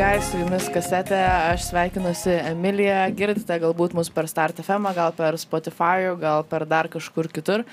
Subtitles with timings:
[0.00, 1.16] guys, su jumis kasetė,
[1.50, 6.88] aš sveikinuosi Emilija, girdite galbūt mus per Start FM, gal per Spotify, gal per dar
[6.88, 7.66] kažkur kitur.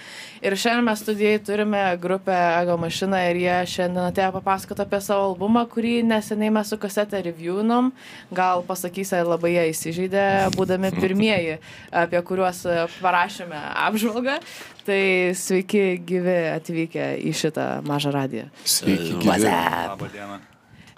[0.44, 5.30] Ir šiandien mes studijai turime grupę Ego Mašina ir jie šiandien atėjo papasakoti apie savo
[5.30, 7.94] albumą, kurį neseniai mes su kasetė reviewnom.
[8.36, 10.26] Gal pasakysia, labai jie įsižeidė,
[10.58, 11.62] būdami pirmieji,
[12.04, 12.66] apie kuriuos
[12.98, 14.42] parašėme apžvalgą.
[14.90, 15.00] Tai
[15.38, 18.52] sveiki gyvi atvykę į šitą mažą radiją.
[18.68, 19.48] Sveiki, gyvi.
[19.48, 20.44] Labą dieną.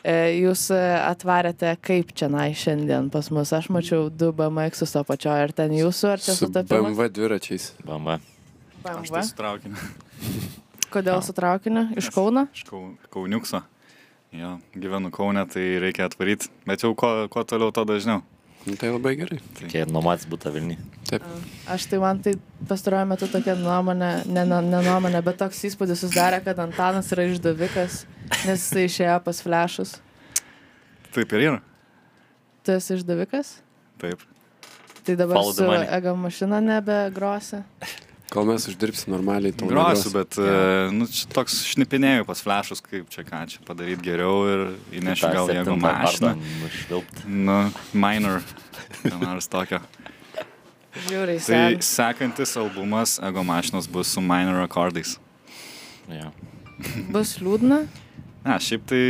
[0.03, 3.51] E, Jūs e, atvarėte kaip čia nai šiandien pas mus.
[3.55, 5.47] Aš mačiau du BMX su apačioje.
[5.49, 6.93] Ar ten jūsų, ar čia Su sutapimas?
[6.95, 7.71] BMW dviračiais.
[7.85, 8.19] Bamba.
[8.83, 9.23] Aš tai BMW.
[9.27, 9.89] su traukiniu.
[10.93, 11.87] Kodėl su traukiniu?
[11.99, 12.47] Iš Kauno?
[12.55, 13.61] Iš Kau- Kauniukso.
[14.33, 16.49] Jo, gyvenu Kaune, tai reikia atvaryti.
[16.69, 18.21] Bet jau kuo, kuo toliau, to dažniau.
[18.67, 19.37] Nu, tai labai gerai.
[19.71, 20.75] Kiek nuomotis būtų Vilniui.
[21.09, 21.23] Taip.
[21.71, 22.33] Aš tai man tai
[22.69, 27.25] pastaruoju metu tokia nuomonė, ne, ne, ne nuomonė, bet toks įspūdis susidarė, kad Antanas yra
[27.31, 28.03] išdavikas,
[28.45, 29.95] nes jisai išėjo pas flešus.
[31.15, 31.61] Taip ir yra.
[32.65, 33.55] Tu esi išdavikas?
[34.01, 34.21] Taip.
[35.07, 37.63] Tai dabar Follow su ego mašina nebegrosi.
[38.29, 40.91] Kol mes uždirbsim normaliai, tol Grosiu, bet yeah.
[40.93, 44.61] nu, čia toks šnipinėjau pas flešus, kaip čia ką čia padaryti geriau ir
[44.99, 46.35] įnešiu gal jeigu mašiną.
[47.25, 47.57] Nu,
[47.97, 48.45] minor.
[49.23, 49.81] Nors tokio.
[51.07, 51.81] Žiūriai, Tai tai...
[51.85, 55.17] sekantis albumas Ego mašinos bus su minor akordais.
[56.09, 56.29] Ja.
[57.13, 57.83] bus liūdna.
[58.45, 59.03] Ne, šiaip tai,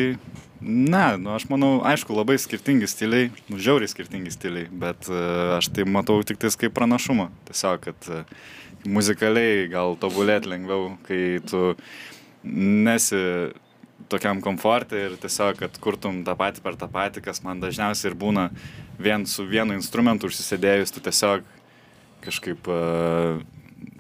[0.62, 5.70] ne, nu, aš manau, aišku, labai skirtingi stiliai, nu, žiauriai skirtingi stiliai, bet uh, aš
[5.76, 7.28] tai matau tik tais kaip pranašumą.
[7.50, 8.40] Tiesiog, kad uh,
[8.90, 11.76] muzikaliai gal tobulėti lengviau, kai tu
[12.44, 13.22] nesi
[14.10, 18.18] tokiam komfortė ir tiesiog, kad kurtum tą patį per tą patį, kas man dažniausiai ir
[18.18, 18.50] būna
[18.98, 21.46] vien su vienu instrumentu užsisėdėjus, tu tiesiog
[22.26, 23.44] kažkaip uh,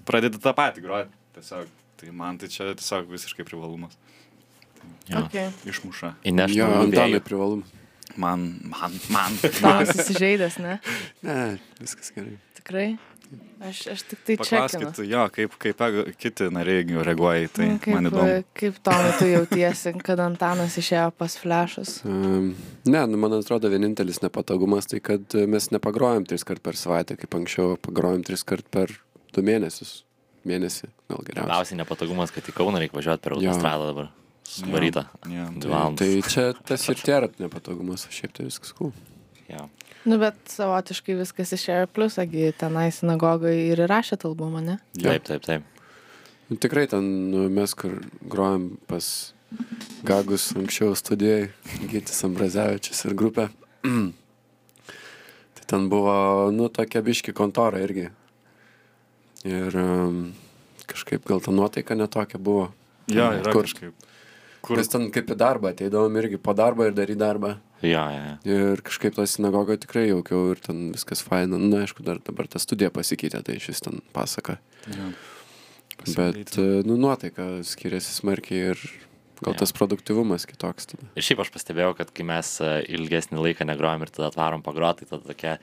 [0.09, 1.13] pradedi tą patį groti.
[1.37, 1.69] Tiesiog,
[2.01, 3.93] tai man tai čia tiesiog visiškai privalumas
[5.09, 5.23] Ja.
[5.25, 5.49] Okay.
[5.65, 6.13] išmuša.
[6.29, 7.63] Įnešti Jo, Antanai privalum.
[8.19, 9.37] Man, man, man.
[9.61, 10.79] Tomas įsižeidęs, ne?
[11.25, 11.37] Ne,
[11.81, 12.35] viskas gerai.
[12.59, 12.89] Tikrai.
[13.59, 14.61] Aš, aš tik tai čia.
[14.63, 15.81] Paklauskit, jo, kaip, kaip
[16.17, 17.67] kiti nariai reaguoja į tai.
[17.73, 18.37] Nu, kaip, man įdomu.
[18.57, 21.97] Kaip Tomai tu jautiesi, kad Antanas išėjo pas flešus?
[22.07, 22.53] Um,
[22.89, 27.37] ne, nu, man atrodo, vienintelis nepatogumas tai, kad mes nepagrojom tris kart per savaitę, kaip
[27.41, 28.95] anksčiau pagrojom tris kart per
[29.35, 29.99] du mėnesius.
[30.47, 31.43] Mėnesį, gal geriausiai.
[31.43, 33.41] Labiausiai nepatogumas, kad į Kauną reikia važiuoti per Jo.
[33.43, 34.07] autostradą dabar.
[34.49, 35.05] Suvaryta.
[35.29, 38.93] Jo, Dvi Tai, tai čia tas ir tėra nepatogumas, o šiaip tai viskas cool.
[39.49, 39.67] Ja.
[40.09, 44.77] Nu, bet savotiškai viskas išėjo į pliusą, gi tenai sinagogai ir įrašėt albumą, ne?
[44.97, 45.11] Jo.
[45.11, 45.83] Taip, taip, taip.
[46.49, 49.09] Nu, tikrai ten nu, mes, kur grojom pas
[50.05, 51.49] Gagus anksčiau studijai,
[51.89, 53.49] Gytis Ambrazevičius ir grupė.
[55.57, 56.15] tai ten buvo,
[56.55, 58.09] nu, tokia biški kontora irgi.
[59.45, 60.21] Ir um,
[60.89, 62.69] kažkaip gal ta nuotaika netokia buvo.
[63.09, 64.08] jo yra kur, kažkaip.
[64.65, 67.53] Kur, Mes ten kaip į darbą ateidavom irgi po darbo ir daryti darbą.
[67.81, 68.55] Jo, jo, jo.
[68.73, 71.55] Ir kažkaip tą sinagogą tikrai jaukiau ir ten viskas faina.
[71.61, 74.57] Na, aišku, dar dabar ta studija pasikeitė, tai šis ten pasaka.
[74.91, 75.11] jo.
[76.15, 78.79] Bet, e, nu, nuotaika skiriasi smarkiai ir
[79.43, 79.59] gal Jo.
[79.63, 81.07] tas produktivumas kitoks tada.
[81.19, 85.03] Ir šiaip aš pastebėjau, kad kai mes e, ilgesnį laiką negrojom ir tada atvarom pagroti,
[85.07, 85.57] tai tada tokia...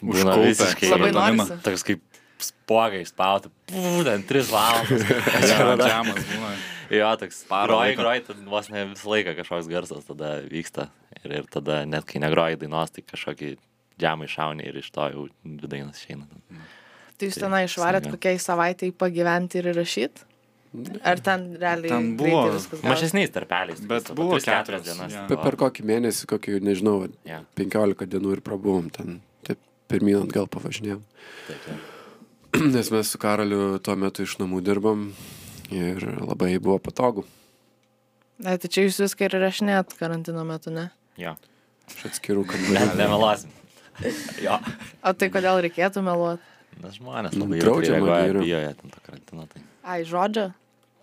[0.00, 0.46] Būna Užkaupę.
[0.48, 0.90] visiškai...
[0.94, 1.56] Labai norisi.
[1.64, 2.04] Toks kaip
[2.40, 5.04] spogai spauti, būtent 3 valandas.
[5.50, 6.52] Jo, džemas būna.
[6.90, 10.88] Jo, toks Parą groji, tad vos ne visą laiką kažkoks garsas tada vyksta.
[11.22, 13.52] Ir, ir tada net kai negroji dainos, tai kažkokį
[14.00, 16.26] džemą iššauni ir iš to jau dvi dainas išeina.
[17.20, 18.16] Tai jūs Tai tenai išvarėt smagu.
[18.18, 20.26] kokiai savaitai pagyventi ir įrašyti?
[21.02, 22.44] Ar ten realiai Ten buvo?
[22.86, 23.80] Mažesniais tarpeliais.
[23.90, 25.14] Bet tokiais, buvo 3-4 keturios, dienas.
[25.18, 25.38] jo.
[25.42, 29.16] Per, kokį mėnesį, kokį, nežinau, Ja, 15 dienų ir prabuvom ten.
[29.46, 29.58] Taip,
[29.90, 31.02] pirmyn atgal pavažinėjom.
[31.48, 32.62] taip, taip.
[32.74, 35.08] Nes mes su Karaliu tuo metu iš namų dirbam
[35.70, 37.24] ir labai buvo patogu.
[38.40, 40.88] Na, tai čia jūs viską ir rašinėt karantino metu, ne?
[41.20, 41.34] Jo.
[41.90, 42.96] Aš atskirų Ne, kambarių.
[43.00, 43.50] nemeluosim.
[44.42, 44.56] jo.
[45.04, 46.46] O tai kodėl reikėtų meluoti?
[46.80, 48.44] Nes žmonės Nu, labai draudžiama draudžiama yra.
[48.46, 49.44] bijoja ten to karantino.
[49.50, 49.62] Tai.
[49.84, 50.46] Ai, žodžio?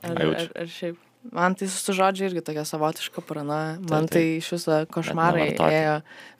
[0.07, 0.97] Ar, Ai, ar, ar šiaip?
[1.35, 3.75] Man tai su žodžiu irgi tokia savotiška paranoja.
[3.89, 5.95] Man Taip, tai iš viso košmarai ėjo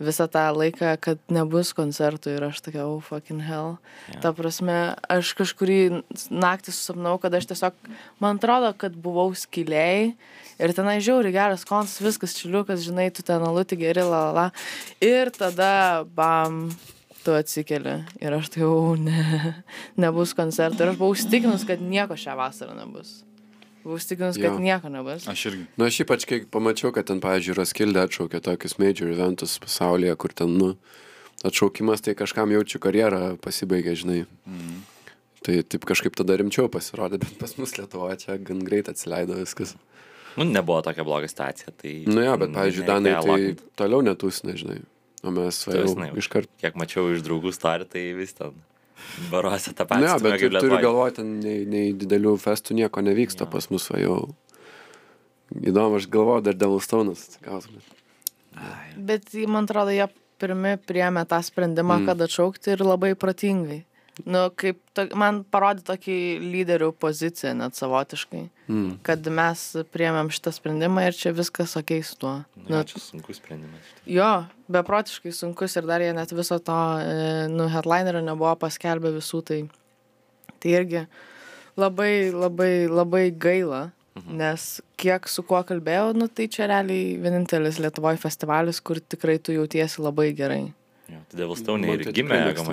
[0.10, 3.76] visą tą laiką, kad nebus koncertų ir aš tokia, oh, fucking hell.
[4.14, 4.22] Jo.
[4.24, 4.78] Ta prasme,
[5.12, 5.80] aš kažkurį
[6.32, 7.78] naktį susapnau, kad aš tiesiog,
[8.24, 10.14] man atrodo, kad buvau skiliai
[10.58, 14.48] ir tenai žiauri geras koncas, viskas čiliukas, žinai, tu ten alutį geri, la, la, la.
[15.04, 16.68] Ir tada, bam,
[17.28, 19.54] tu atsikeli ir aš tai jau, ne,
[20.00, 20.84] nebus koncertų.
[20.84, 23.27] Ir aš buvau įstikinus, kad nieko šią vasarą nebus.
[23.88, 25.30] Buvau įstikinus, kad nieko nebus.
[25.32, 25.62] Aš irgi.
[25.80, 30.36] Na, aš ypač, kai pamačiau, kad ten, pavyzdžiui, Roskilde atšaukė tokius major eventus pasaulyje, kur
[30.36, 30.74] ten, nu,
[31.48, 34.18] atšaukimas tai kažkam jaučiu karjerą pasibaigė, žinai.
[34.44, 34.82] Mm.
[35.48, 39.78] Tai taip kažkaip tada rimčiau pasirodė, bet pas mus Lietuvoje čia gan greit atsileido viskas.
[40.36, 41.72] Nu, nebuvo tokia bloga situacija.
[41.80, 44.82] Tai Nu jo, bet, pavyzdžiui, Danai tai toliau netūsina, žinai.
[45.24, 46.52] O mes va, jau iškart.
[46.60, 48.52] Kiek mačiau iš draugų storį, tai vis ten
[49.32, 50.04] baruose tą Ne, patį.
[50.08, 53.52] ja, bet tu turiu galvoti, ten nei, nei didelių festų nieko nevyksta Jo.
[53.52, 54.18] pas mus, va jau.
[55.56, 57.38] Įdomu, aš galvoju, dar Devilstone'as.
[57.46, 57.78] gausim.
[58.98, 60.08] Bet man atrodo, jie
[60.42, 62.06] pirmi priemė tą sprendimą, mm.
[62.10, 63.84] kad atšaukti ir labai protingai.
[64.26, 68.98] Nu, kaip, to, man parodė tokį lyderių poziciją net savotiškai, Mm.
[69.00, 69.62] kad mes
[69.96, 72.34] priemėm šitą sprendimą ir čia viskas ok su tuo.
[72.68, 73.92] Nu, čia sunkus sprendimas.
[74.04, 79.40] Jo, beprotiškai sunkus ir dar jie net viso to, e, nu, headlinerio nebuvo paskelbę visų,
[79.48, 79.60] tai,
[80.60, 81.06] tai irgi
[81.80, 84.36] labai, labai, labai gaila, mhm.
[84.42, 84.66] nes
[85.00, 90.04] kiek su kuo kalbėjau, nu, tai čia realiai vienintelis Lietuvoje festivalis, kur tikrai tu jautiesi
[90.04, 90.66] labai gerai.
[91.08, 92.68] Jo, tai Devilstone ir tai gimė tikrai Ego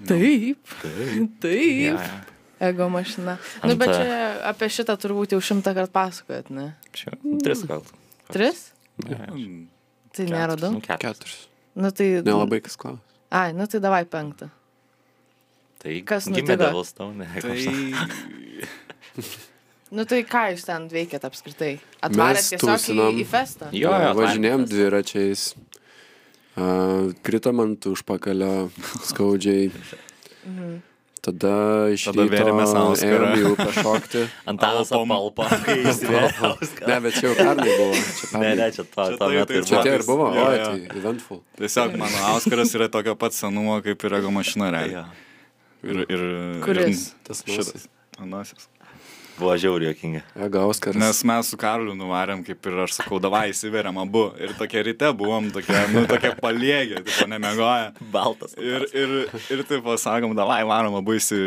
[0.00, 0.08] mašina.
[0.08, 0.56] mėgstamiausias.
[0.80, 2.68] Taip, taip, Ja, ja.
[2.70, 3.36] ego mašina.
[3.62, 4.18] Nu, Ant, bet čia
[4.50, 6.68] apie šitą turbūt jau šimtą kartų pasakojat, ne?
[6.96, 7.14] Čia
[7.44, 7.84] tris gal.
[8.32, 8.70] Tris?
[9.08, 9.26] Ja.
[9.32, 9.68] Mm,
[10.16, 10.80] Tai nėra Nu, daug.
[10.82, 11.00] keturis.
[11.04, 11.36] Keturis.
[11.78, 12.08] Nu, tai...
[12.26, 13.04] Nelabai kas klausia.
[13.30, 14.48] Ai, nu tai davai penktą.
[15.80, 16.64] Tai Kas gimė nutiko?
[16.64, 17.28] Devilstone.
[17.38, 18.08] Ego Tai mašina.
[19.90, 21.72] Nu tai ką jūs ten veikėt apskritai?
[22.06, 23.16] Atvarėt tiesiog į, tūsinom.
[23.18, 23.70] į festą?
[23.74, 25.48] Jo, jo, Važinėjom dviračiais.
[27.22, 28.70] Kritom ant užpakalio
[29.06, 29.70] skaudžiai.
[31.20, 31.52] Tada
[31.92, 33.26] iš Tada ryto vėrėmės Auskarą.
[33.36, 34.22] ėjom į upę šokti.
[34.50, 34.88] Antanas
[35.92, 36.52] įsivėlė.
[36.88, 37.92] Ne, bet čia jau pernai buvo.
[37.92, 38.54] Čia, Ne, pernai.
[38.56, 39.84] ne, čia to, Čia to tai- metu tai ir čia buvo.
[39.84, 40.28] tie ir buvo.
[40.32, 41.42] Jo, O, tai eventful.
[41.60, 45.04] Tiesiog mano Auskaras yra tokio pat senumo kaip ir Ego mašina realiai.
[45.84, 46.24] Ir, ir,
[46.64, 47.10] Kuris?
[47.28, 47.84] Tas Šitas.
[48.20, 48.64] Anasis.
[49.40, 50.20] Buvo žiauri jokinga.
[50.36, 51.00] Ega Oskaras.
[51.00, 54.26] Nes mes su Karliu nuvarėm, kaip ir aš sakau, davai įsiveriam abu.
[54.36, 57.86] Ir tokie ryte buvom, tokie, nu, tokie paliegę, tipo, nemiegoję.
[58.12, 58.52] Baltas.
[58.60, 59.16] Ir, ir,
[59.48, 61.40] ir taip pasakom, davai varom abu įsi,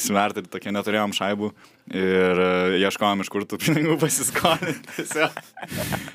[0.00, 1.52] įsiverti, ir tokie neturėjom šaibų.
[1.92, 5.04] Ir e, ieškojom iš kur tų pinigų pasiskolinti.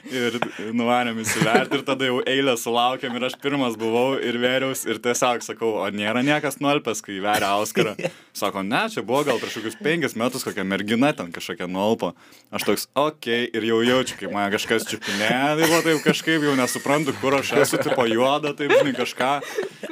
[0.09, 0.39] Ir
[0.73, 5.45] nuvarėm įsiverti ir tada jau eilę sulaukėm ir aš pirmas buvau ir vėriaus ir tiesiog
[5.45, 7.93] sakau, o nėra niekas nuolpęs, kai veria Auskarą.
[8.33, 12.15] Sako, ne, čia buvo gal prieš kokius penkis metus kokia mergina ten kažkokia nuolpo.
[12.49, 16.49] Aš toks, okei, okay, ir jau jaučiu, kaip man kažkas čiupinėja, tai buvo taip kažkaip
[16.49, 19.31] jau nesuprantu, kur aš esu, tipo juoda, taip žinai kažką.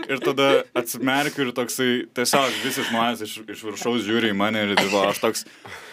[0.07, 4.75] Ir tada atsimerkiu ir toksai, tiesiog visi žmonės iš, iš viršaus žiūri į mane ir
[4.79, 5.43] tipo, aš toks,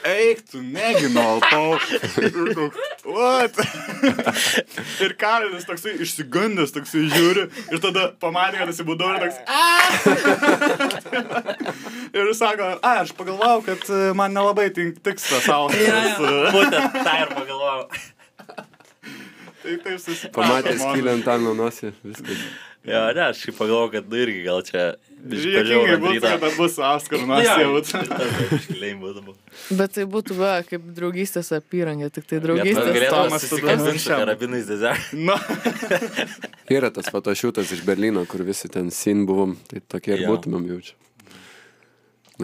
[0.08, 1.78] eik, tu negi nuolpau.
[2.20, 2.76] Ir toks,
[3.06, 3.58] what?
[5.04, 9.52] ir Karolis toksai išsigandęs, toksai žiūri ir tada pamatė, kad atsibudau ir toks, "A!"
[12.14, 16.20] Ir sako, a, aš pagalvojau, kad e, man nelabai tink, tiks tas auskaras.
[16.54, 17.88] Būtent tą ir pagalvojau.
[19.64, 20.34] Tai taip susipažinau.
[20.36, 21.90] Pamatė skylę ant nosį.
[22.04, 22.44] Viskas.
[22.84, 24.82] Jo, ne, aš šiaip pagalvojau, kad nu irgi gal čia...
[25.24, 27.78] Žiūrėkingai būtų, kad bus auskaras, nors jau.
[27.80, 29.32] jau.
[29.78, 33.14] Bet tai būtų va, kaip draugystės apyrankė, tik tai Draugystės draugystės.
[33.14, 34.68] Tomas susikabins karabinais.
[35.16, 35.38] Na,
[36.76, 39.56] Yra tas fotošiūtas iš Berlyno, kur visi ten sin buvom.
[39.70, 41.00] Tai tokie ir būtumėm jaučiu.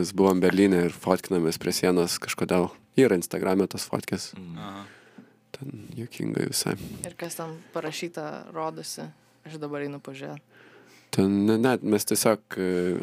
[0.00, 2.70] Mes buvom Berlyne ir fotkinamės prie sienos kažkodėl.
[2.96, 4.30] Yra Instagram'e tas fotkės.
[5.52, 6.78] Ten juokingai visai.
[7.04, 9.11] Ir kas tam parašyta, rodosi.
[9.49, 10.42] Aš dabar einu pažiūrėti.
[11.11, 12.54] Ten ne, net mes tiesiog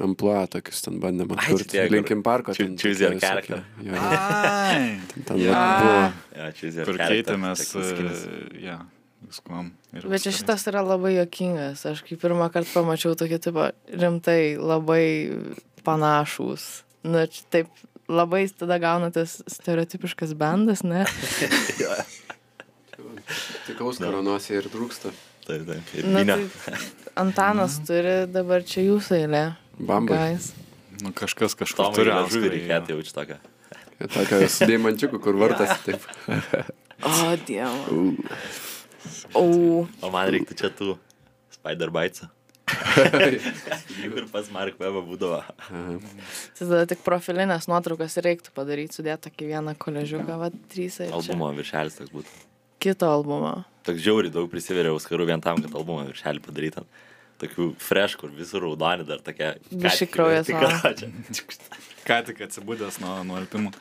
[0.05, 1.81] ampluoja tokius ten bandėm Ai, atkurti.
[1.91, 2.53] Linkin Parko.
[2.55, 3.65] Character.
[3.83, 3.97] Jo, jo.
[3.99, 5.01] Ai.
[5.11, 5.97] Ten, ten vat buvo.
[6.55, 7.65] Čia jis kur keitėmės,
[8.63, 8.77] ja,
[9.27, 9.73] viskuom.
[9.91, 11.83] Ir Bet čia šitas yra labai jokingas.
[11.91, 15.03] Aš kai pirmą kartą pamačiau tokį tipą rimtai labai
[15.83, 16.69] panašus.
[17.03, 21.03] Na, čia taip labai tada gaunatės stereotipiškas bendas, ne?
[23.67, 25.11] Tik Auskaro nosį ir trūksta.
[25.47, 25.91] Taip, taip.
[25.97, 26.77] Ir Na, tai
[27.17, 29.43] Antanas turi dabar čia jūsų eilė.
[29.79, 30.17] Bamba.
[30.27, 30.51] Guys.
[31.01, 32.97] Nu, kažkas Tomai turi žuvį Auskarą, reikėtų jo.
[32.99, 33.37] jaučiu tokią.
[34.13, 35.77] Tokia su deimančiuku, kur vartas.
[35.85, 36.03] Taip.
[37.05, 37.11] O,
[37.47, 38.13] dievo.
[39.37, 39.43] O,
[40.01, 40.95] O man reiktų čia tų
[41.53, 42.31] Spider Bites'ą.
[44.11, 45.37] Kur pas Mark Webą būdavo.
[45.69, 51.15] tai tada tik profilinės nuotraukas reiktų padaryti, sudėti tokį vieną koležiuką, va, trys ir čia.
[51.15, 52.33] Albumo viršelis toks būtų.
[52.87, 53.53] Kito albumo.
[53.87, 56.87] Toks žiauri daug prisiveriau skarų vien tam, kad albumo viršelį padarytum.
[57.37, 59.51] Tokių fresh, kur visur raudoni dar tokia.
[59.69, 60.07] Biškį
[62.07, 63.73] ką tik- atsibūdęs nuo nuolpimų.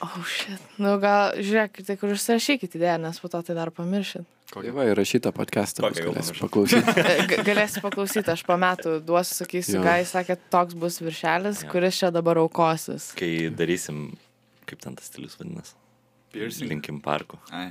[0.00, 0.62] O, oh, šit.
[0.80, 4.24] Nu, gal, žiūrėk, tai kur užsirašykit idėją, nes po to tai dar pamiršit.
[4.50, 5.84] Tai va, įrašytą podcastą.
[5.84, 6.46] Kokią jau Galėsi pamiršau?
[6.48, 6.94] paklausyti.
[7.04, 11.60] E, g- Galėsi paklausyti, aš po metų duosiu, sakysiu, ką jis sakė, toks bus viršelis,
[11.66, 11.70] Jo.
[11.74, 13.10] kuris čia dabar aukosis.
[13.18, 14.00] Kai darysim,
[14.66, 15.76] kaip ten tas stilius vadinasi?
[16.32, 16.70] Piercing.
[16.72, 17.38] Linkim parku.
[17.52, 17.68] Ai.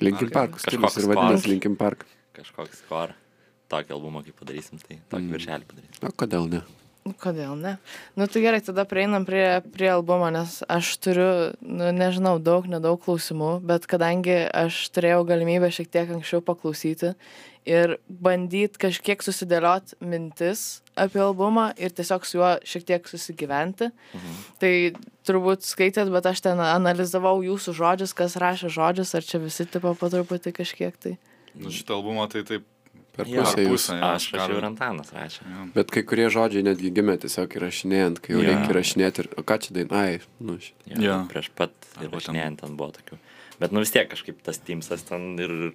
[0.00, 1.48] Linkin Park stilius ir vadinasi.
[1.50, 2.06] Linkin Park.
[2.34, 3.14] Kažkoks skor.
[3.70, 5.32] Tokį albumą, kai padarysim, tai tokį Mm.
[5.36, 6.02] viršelį padarysim.
[6.02, 6.62] O kodėl ne?
[7.04, 7.74] Nu, Kodėl ne?
[8.16, 11.28] Nu tai gerai, tada prieinam prie, prie albumo, nes aš turiu,
[11.60, 17.12] nu, nežinau, daug, nedaug klausimų, bet kadangi aš turėjau galimybę šiek tiek anksčiau paklausyti
[17.68, 23.90] ir bandyti kažkiek susidėlioti mintis apie albumą ir tiesiog su juo šiek tiek susigyventi.
[24.16, 24.42] Mhm.
[24.64, 24.74] Tai
[25.28, 29.92] turbūt skaitėt, bet aš ten analizavau jūsų žodžius, kas rašė žodžius, ar čia visi tipo
[29.92, 31.18] po truputį kažkiek tai.
[31.52, 32.64] Nu, šitą albumą tai taip
[33.14, 33.70] Per Jo, pusę jūs.
[33.70, 33.94] pusę.
[34.00, 35.42] jo, Aš rašiau ir Antanas rašė.
[35.46, 35.66] jo.
[35.74, 38.48] Bet kai kurie žodžiai netgi gimė tiesiog įrašinėjant, kai jau Jo.
[38.50, 40.88] reikia įrašinėti ir, o ką čia daina, ai, nu šitą.
[40.96, 41.18] Jo, Jo.
[41.30, 43.18] Prieš pat ten- įrašinėjant ten buvo tokių.
[43.60, 45.72] Bet nu vis tiek kažkaip tas Teamsas ten ir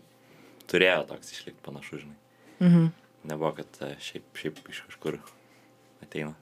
[0.67, 2.17] turėjo toks išlikti panašu, žinai.
[2.60, 2.91] Mhm.
[3.31, 5.19] Nebuvo, kad e, šiaip, šiaip iš kažkur
[6.03, 6.36] ateina.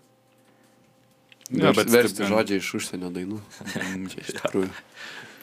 [1.49, 3.37] Jo, bet versti taip, žodžiai iš užsienio dainų.
[4.11, 4.71] Čia iš tikrųjų.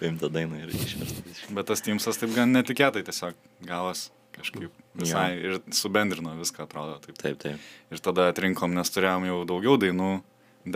[0.00, 1.22] Paimta daina ir išversta.
[1.56, 6.98] Bet tas Teamsas taip gan netikėtai tiesiog gavos kažkaip visai ir subendrino viską, atrodo.
[7.04, 7.16] Taip.
[7.20, 7.70] Taip, taip.
[7.94, 10.10] Ir tada atrinkom, nes turėjom jau daugiau dainų,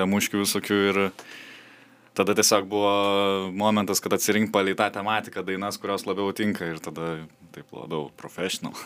[0.00, 1.00] demuškių visokių ir
[2.18, 2.92] tada tiesiog buvo
[3.54, 7.16] momentas, kad atsirink palei tą tematiką dainas, kurios labiau tinka ir tada
[7.54, 8.76] taip labiau professional.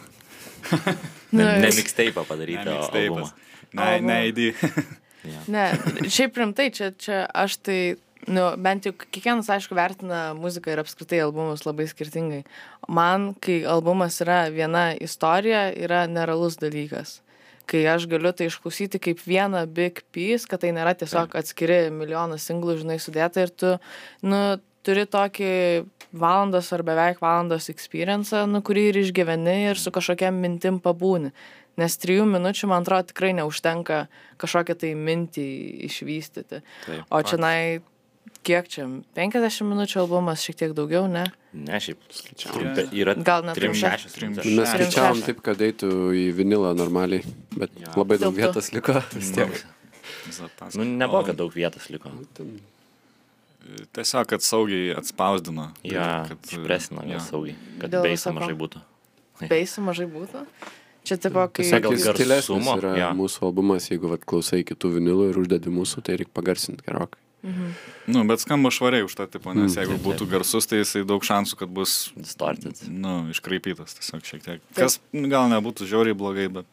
[1.33, 3.31] Ne, ne mixtape padaryti, Ne, albumą.
[3.73, 4.41] Ne, ne, ID.
[5.25, 5.39] Jo.
[5.55, 5.63] Ne,
[6.13, 7.79] šiaip rimtai, čia, čia aš tai,
[8.31, 12.43] nu, bent jau kiekvienas, aišku, vertina muziką ir apskritai albumus labai skirtingai.
[12.89, 17.21] Man, kai albumas yra viena istorija, yra nerealus dalykas.
[17.71, 22.47] Kai aš galiu tai išklausyti kaip vieną big piece, kad tai nėra tiesiog atskiri milijonas
[22.49, 23.77] singlų, žinai, sudėta ir tu,
[24.27, 24.43] nu,
[24.87, 25.53] turi tokį
[26.13, 31.33] valandos ar beveik valandos experience, nu, kurį ir išgyveni ir su kažkokia mintim pabūni.
[31.81, 34.03] Nes trijų minučių, man atrodo, tikrai neužtenka
[34.43, 35.47] kažkokią tai mintį
[35.89, 36.61] išvystyti.
[36.85, 37.07] Taip.
[37.09, 37.55] O čia, na,
[38.47, 38.87] kiek čia?
[39.17, 41.25] 50 minučių albumas, šiek tiek daugiau, ne?
[41.53, 42.01] Ne, šiaip.
[42.11, 42.57] Skaičiavom.
[42.59, 44.13] Trumpe- Yra Gal net trim trim šešios.
[44.17, 44.45] trim minutės.
[44.45, 44.59] šešios.
[44.59, 47.23] Mes Turim skaičiavom taip, kad eitų į vinilą normaliai,
[47.57, 47.93] bet Jo.
[47.97, 48.41] labai daug Tilptų.
[48.43, 49.65] vietos liko vis tiek.
[50.33, 50.79] Zapaska.
[50.79, 52.11] Nu, nebuvo, kad daug vietos liko.
[52.35, 52.61] Ten
[53.95, 55.69] Tiesiog, kad saugiai atspausdino.
[55.87, 57.21] Ja, kad, išpresino gal jo.
[57.21, 58.81] saugiai, kad beisą mažai būtų.
[59.53, 60.43] Beisų mažai būtų.
[61.07, 61.67] Čia tipo, kai...
[61.83, 63.09] Garsumo, stilesnis yra jo.
[63.19, 67.19] mūsų albumas, jeigu vat, klausai kitų vinilų ir uždedi mūsų, tai reikia pagarsinti gerokai.
[68.07, 69.83] Nu, bet skamba švariai už tą tipo, nes Mm.
[69.83, 72.79] jeigu Taip, būtų garsus, tai jisai daug šansų, kad bus, Distorted.
[72.87, 74.61] nu, iškraipytas tiesiog šiek tiek.
[74.79, 76.67] Kas nu, gal nebūtų žiauriai blogai, bet...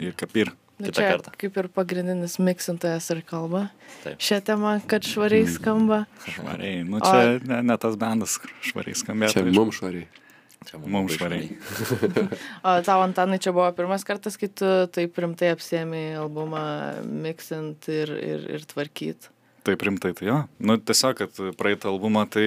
[0.00, 0.52] Ir kapir.
[0.80, 1.32] Nu, kitą čia kartą.
[1.36, 3.66] kaip ir pagrindinis miksintojas ir kalba.
[4.04, 4.16] Taip.
[4.20, 6.06] Šią temą, kad švariai skamba.
[6.24, 6.84] Švariai.
[6.88, 9.32] Nu, čia ne, ne tas bendas, švariai skambėtų.
[9.32, 10.06] Čia mums švariai.
[10.68, 11.46] Čia Mum labai švariai.
[12.68, 16.64] O tau, Antanai, čia buvo pirmas kartas, kai tu taip rimtai apsėmė albumą
[17.08, 19.30] miksint ir, ir, ir tvarkyt.
[19.64, 20.36] Taip rimtai, tai jo.
[20.60, 22.44] Nu, tiesiog, kad praeitą albumą tai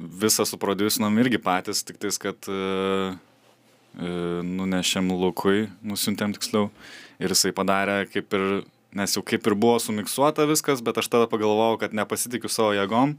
[0.00, 6.68] visą suproducinom irgi patys, tik tais, kad uh, uh, nunešėm Lukui, nusiuntėm tiksliau.
[7.20, 8.46] Ir jisai padarė kaip ir,
[8.96, 13.16] nes jau kaip ir buvo sumiksuota viskas, bet aš tada pagalvojau, kad nepasitikiu savo jėgom.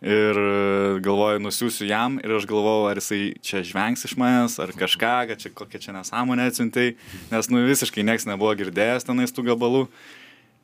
[0.00, 4.72] Ir e, galvoju, nusiųsiu jam ir aš galvoju, ar jisai čia žvengs iš manęs, ar
[4.72, 6.94] kažką, kad čia kokia čia nesąmonė atsiuntai,
[7.28, 9.84] nes nu visiškai nieks nebuvo girdėjęs tenais tų gabalų.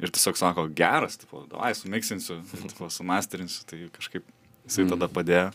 [0.00, 4.24] Ir tiesiog sako, geras, tipo, davai, sumiksinsiu, tipo, sumasterinsiu, tai kažkaip
[4.64, 5.50] jisai tada padėjo.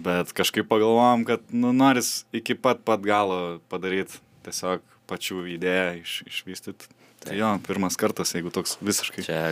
[0.00, 6.18] Bet kažkaip pagalvojom, kad, nu, noris iki pat pat galo padaryti, tiesiog pačių idėją iš,
[6.28, 6.92] išvystyti.
[7.26, 9.24] Tai jo, pirmas kartas, jeigu toks visiškai.
[9.26, 9.42] Čia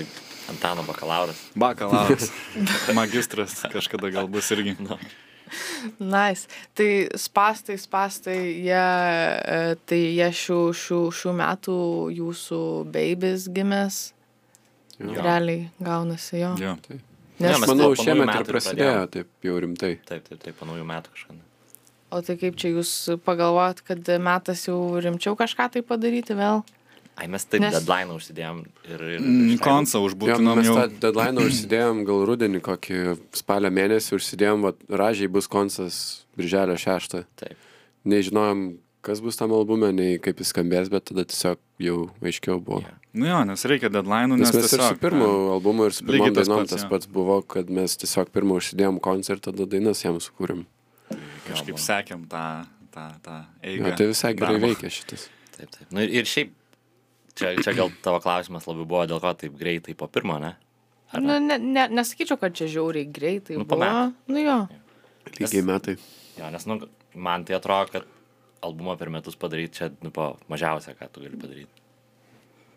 [0.52, 1.38] Antano bakalauras.
[1.59, 2.31] Bakalauras,
[2.99, 4.76] magistras kažkada gal bus irgi.
[4.78, 4.99] Nu,
[6.00, 6.49] Nice.
[6.75, 6.88] Tai
[7.21, 8.85] spastai, spastai, jie,
[9.54, 11.76] e, tai jie šių, šių, šių metų
[12.16, 12.61] jūsų
[12.95, 13.99] babys gimęs.
[14.99, 15.11] Jo.
[15.19, 16.54] Realiai gaunasi jo.
[16.62, 16.76] Jo.
[16.88, 17.00] Ne,
[17.50, 19.97] Nes, mes Manau, šiemet ir prasidėjo taip jau rimtai.
[20.07, 21.40] taip, taip, taip, po naujų metų kažkada.
[22.14, 22.93] o tai kaip čia jūs
[23.26, 26.62] pagalvojat, kad metas jau rimčiau kažką tai padaryti vėl?
[27.14, 29.02] Ai, mes taip Nes- deadline užsidėjom ir...
[29.14, 29.59] ir Mm.
[29.62, 33.02] Koncą Jo, užbūtinom mes tą deadline užsidėjom gal rudenį, kokį
[33.38, 36.00] spalio mėnesį užsidėjom, va, ražiai bus koncas
[36.38, 37.21] birželio 6.
[37.38, 37.54] Taip.
[38.04, 38.64] Nežinojom,
[39.06, 42.83] kas bus tam albume, nei kaip jis skambės, bet tada tiesiog jau aiškiau buvo.
[42.83, 42.97] Jo.
[43.14, 45.94] Nu jo, nes reikia deadline, Nes nes, mes ir su tiesiog, pirmu ne, albumu ir
[45.94, 49.52] su Lygiai pirmom tas dainom pats, tas pats buvo, kad mes tiesiog pirmą užsidėjom koncertą,
[49.54, 50.64] tada dainas jam sukūrėm.
[51.47, 52.42] kažkaip sekėm tą,
[52.90, 53.94] tą, tą eigą.
[54.00, 54.66] tai visai gerai darbo.
[54.66, 55.28] veikia šitas.
[55.54, 55.87] Taip, taip.
[55.94, 56.50] Nu, ir, ir šiaip,
[57.38, 60.55] čia, čia gal tavo klausimas labiau buvo, dėl ko taip greitai po pirmo, ne?
[61.14, 61.41] Ar Nu, ne?
[61.41, 63.59] ne, ne, nesakyčiau, kad čia žiauriai greitai.
[63.61, 63.91] Nu, buvo.
[64.26, 64.59] Nu jo.
[65.38, 65.97] Lygiai metai.
[66.38, 66.81] Jo, nes, nu,
[67.14, 68.11] man tai atrodo, kad
[68.64, 71.85] albumą per metus padaryti čia, nu, po mažiausia, ką tu gali padaryti.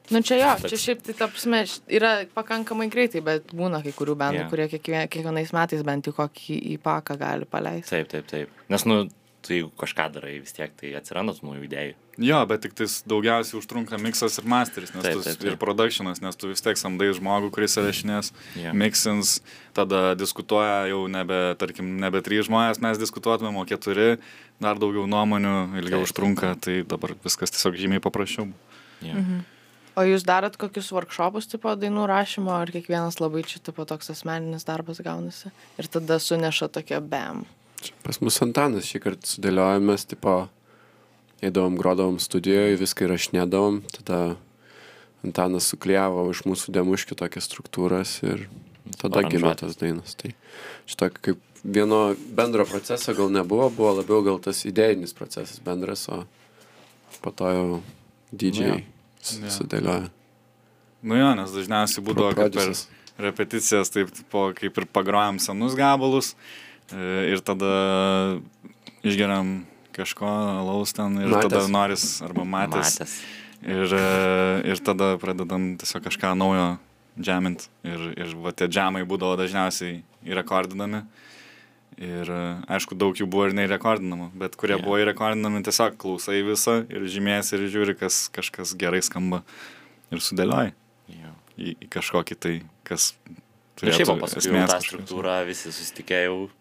[0.08, 4.40] Nu čia jo, čia šiaip tai tapsime, yra pakankamai greitai, bet būna kai kurių bendų,
[4.40, 4.52] yeah.
[4.52, 7.92] kurie kiekvien, kiekvienais metais bent jau kokį į paką gali paleisti.
[7.92, 8.62] Taip, taip, taip.
[8.72, 9.02] Nes, nu,
[9.48, 11.96] tu jeigu kažką darai, vis tiek tai atsiranda tų naujų idėjų.
[12.28, 15.50] Jo, bet tik tais daugiausiai užtrunka miksas ir masteris, nes Taip, tu, taip, taip.
[15.52, 18.72] ir productionas, nes tu vis tiek samdai žmogų, kuris įrašinės, Jo.
[18.74, 19.36] mixins,
[19.78, 24.16] tada diskutuoja jau nebe, tarkim, nebe trys žmonės, mes diskutuotumėm, o keturi,
[24.64, 28.50] dar daugiau nuomonių, ilgiau Taip, užtrunka, tai dabar viskas tiesiog žymiai paprasčiau.
[29.06, 29.14] Jo.
[29.14, 29.46] Mhm.
[29.98, 34.66] O jūs darot kokius workshopus tipo dainų rašymo, ar kiekvienas labai čia tipo toks asmeninis
[34.68, 35.50] darbas gaunasi?
[35.82, 37.48] Ir tada suneša tokia bam.
[38.04, 40.48] Pas mus Antanas šį kartą sudėliojomės, tipo,
[41.46, 44.20] eidavom, grodavom studijoje, viską įrašinėdavom, tada
[45.26, 48.48] Antanas suklyjavo iš mūsų demuškių tokias struktūras ir
[49.02, 50.16] tada gimė tos dainos.
[50.20, 50.34] Tai
[50.90, 56.24] šitą kaip vieno bendro proceso gal nebuvo, buvo labiau gal tas idėjinis procesas bendras, o
[57.22, 57.68] po to jau
[58.32, 58.84] DJ
[59.22, 59.50] s- Jo.
[59.60, 60.10] sudėliojo.
[61.08, 62.74] Nu jo, nes dažniausiai būdavo, kad per
[63.22, 66.38] repeticijas taip, po, kaip ir pagrojam senus gabalus e,
[66.96, 67.72] ir tada
[69.04, 69.66] išgeriam
[69.98, 70.28] kažko
[70.62, 71.50] alaus ten ir Matęs.
[71.50, 73.00] tada noris arba matęs.
[73.00, 73.16] Matęs.
[73.66, 76.78] Ir, e, ir tada pradedam tiesiog kažką naujo
[77.18, 77.66] džemint.
[77.84, 81.02] Ir, ir va tie džemai būdavo dažniausiai įrekordinami.
[81.98, 84.86] Ir e, aišku, daug jų buvo ir neįrekordinamų, bet kurie yeah.
[84.86, 89.42] buvo įrekordinami tiesiog klausai visą ir žymės ir žiūri, kas kažkas gerai skamba
[90.14, 90.76] ir sudėlioji
[91.18, 91.34] Jo.
[91.58, 92.54] į, į kažkokį tai,
[92.86, 93.16] kas
[93.82, 96.54] Ir šiaip turėtų po paskui jau esmės tą struktūrą visi susitikė jau pa-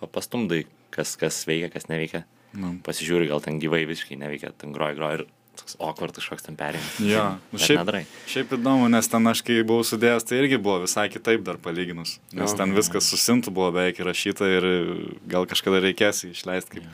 [0.00, 2.24] pastumdai, kas, kas veikia, kas neveikia.
[2.54, 5.24] Nu, Pasižiūri, gal ten gyvai visiškai neveikia, ten groja, groja ir
[5.58, 6.98] toks awkward kažkoks ten perėjimas.
[7.06, 8.04] Jo, nu šiaip- Nedarai.
[8.30, 12.16] Šiaip įdomu, nes ten aš kai buvau sudėjęs, tai irgi buvo visai kitaip dar palyginus.
[12.34, 12.58] Nes Jo.
[12.62, 14.66] ten viskas susintų buvo beveik įrašyta ir
[15.30, 16.88] gal kažkada reikės išleisti kaip,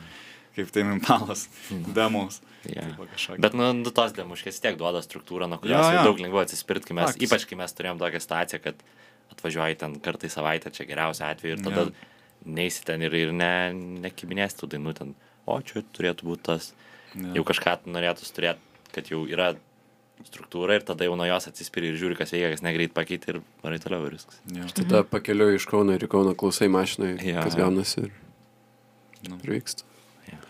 [0.57, 1.47] kaip tai impalas,
[1.97, 2.41] demos.
[2.69, 2.85] Jo.
[3.01, 3.41] Kažkokį.
[3.41, 6.07] Bet, nu, nu, tos demuškės tiek duoda struktūrą, nuo kurios Jo, jau jo.
[6.11, 7.25] daug lengviau atsispirti, kai mes, Faktas.
[7.29, 8.83] ypač kai mes turėjom tokią situaciją, kad
[9.33, 11.93] atvažiuoji ten kartą į savaitę, čia geriausia atveju, ir tada Jo.
[12.45, 13.51] Neįsi ten ir, ir ne,
[14.05, 16.71] nekibinės tų dainų ten, o čia turėtų būti tas,
[17.15, 17.33] Jo.
[17.35, 18.59] jau kažką norėtų turėti,
[18.95, 19.49] kad jau yra
[20.23, 23.39] struktūra ir tada jau nuo jos atsispiri ir žiūri, kas veikia, kas negreit pakeitė ir
[23.63, 24.37] varai toliau ir viskas.
[24.53, 24.67] Jo.
[24.77, 27.41] Tada pakeliu iš Kauno ir į Kauną klausai mašinai, Jo.
[27.43, 28.11] kas gaunasi ir,
[29.29, 29.37] Nu.
[29.43, 29.83] ir vyksta.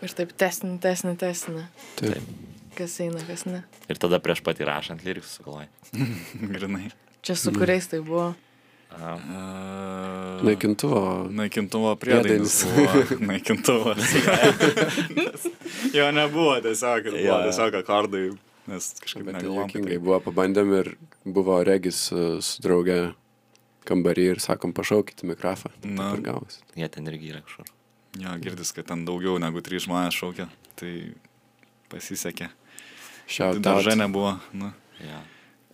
[0.02, 1.64] Ir taip tesni, tesni, tesni.
[2.00, 2.22] Taip.
[2.78, 3.64] Kas eina, kas ne.
[3.92, 5.68] Ir tada prieš pat įrašant lyrikus sugalvoji.
[6.56, 6.92] Grinai.
[7.26, 8.30] Čia su kuriais tai buvo.
[8.92, 9.18] Uh,
[10.44, 11.02] Naikintuvo.
[11.30, 12.62] Naikintuvo priedainis.
[13.30, 14.14] Naikintuvas.
[15.98, 18.24] jo nebuvo tiesiog, ir buvo tiesiog akordai,
[18.72, 20.94] nes kažkaip Bet tai buvo, pabandėm ir
[21.26, 23.00] buvo regis su, su drauge
[23.90, 25.74] kambarį ir sakom, pašaukit mikrofą.
[25.84, 26.12] Na.
[26.16, 26.62] Ir gavosi.
[26.78, 27.70] Jie ten irgi yra kažkur.
[28.20, 30.50] Jo, girdis, kad ten daugiau negu trys žmonės šaukia,
[30.80, 31.14] tai
[31.92, 32.50] pasisekė.
[33.32, 34.36] Šiaut Dažai nebuvo.
[34.52, 34.74] Nu.
[35.00, 35.22] Ja.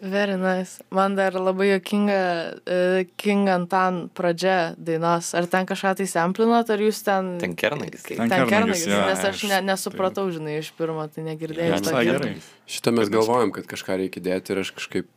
[0.01, 0.77] Very nice.
[0.93, 2.17] Man dar labai jokinga
[2.53, 5.31] uh, King Antan pradžia dainos.
[5.33, 7.33] Ar ten kažką tai semplinot, ar jūs ten...
[7.41, 8.05] Ten kernagis.
[8.05, 11.81] Ten Ten kernagis, jo, nes aš ne, nesupratau, žinai, iš pirmo, tai negirdėjau.
[11.97, 12.35] Gerai.
[12.69, 15.09] Šitą mes galvojom, kad kažką reikia dėti ir aš kažkaip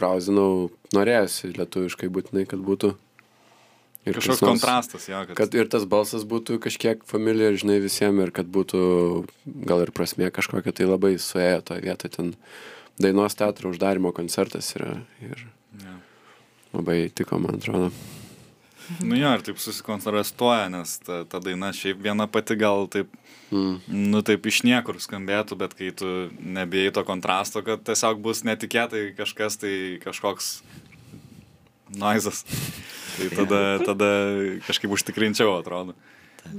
[0.00, 2.94] brauzinau, norėjusi lietuviškai būtinai, kad būtų.
[4.02, 8.24] Ir Kažkoks nors- kontrastas, jo, kad, Kad ir tas balsas būtų kažkiek familiar, žinai, visiems
[8.24, 8.80] ir kad būtų
[9.68, 12.10] gal ir prasmė kažkokia, tai labai suėjo to vietą.
[12.10, 12.32] Ten
[12.98, 15.46] dainos teatro uždarimo koncertas yra ir
[15.82, 15.94] jo.
[16.74, 17.92] labai tiko, man atrodo.
[19.00, 23.12] Nu jo, ir taip susikontrastuoja, nes ta, ta daina šiaip viena pati gal taip,
[23.52, 23.80] Mm.
[23.92, 29.10] nu taip iš niekur skambėtų, bet kai tu nebijai to kontrasto, kad tiesiog bus netikėtai
[29.12, 30.62] kažkas tai kažkoks
[32.00, 32.46] noizas,
[33.18, 34.08] tai tada, tada
[34.64, 35.92] kažkaip užtikrinčiau atrodo.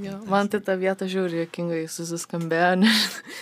[0.04, 2.70] Jo, man tai ta vieta žiūri jokingai susiskambėjo.
[2.84, 2.92] Ne,